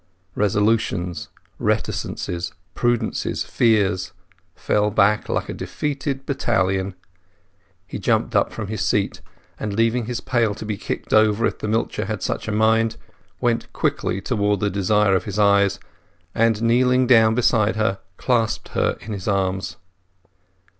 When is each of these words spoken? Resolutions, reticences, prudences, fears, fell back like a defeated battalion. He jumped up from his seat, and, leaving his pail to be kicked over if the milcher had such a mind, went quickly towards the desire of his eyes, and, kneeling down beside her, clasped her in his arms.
Resolutions, 0.33 1.29
reticences, 1.59 2.53
prudences, 2.73 3.43
fears, 3.45 4.13
fell 4.55 4.89
back 4.89 5.29
like 5.29 5.47
a 5.47 5.53
defeated 5.53 6.25
battalion. 6.25 6.95
He 7.85 7.99
jumped 7.99 8.35
up 8.35 8.51
from 8.51 8.65
his 8.65 8.81
seat, 8.83 9.21
and, 9.59 9.75
leaving 9.75 10.07
his 10.07 10.19
pail 10.19 10.55
to 10.55 10.65
be 10.65 10.75
kicked 10.75 11.13
over 11.13 11.45
if 11.45 11.59
the 11.59 11.67
milcher 11.67 12.05
had 12.05 12.23
such 12.23 12.47
a 12.47 12.51
mind, 12.51 12.97
went 13.39 13.71
quickly 13.73 14.19
towards 14.21 14.59
the 14.61 14.71
desire 14.71 15.15
of 15.15 15.25
his 15.25 15.37
eyes, 15.37 15.79
and, 16.33 16.63
kneeling 16.63 17.05
down 17.05 17.35
beside 17.35 17.75
her, 17.75 17.99
clasped 18.17 18.69
her 18.69 18.97
in 19.01 19.13
his 19.13 19.27
arms. 19.27 19.77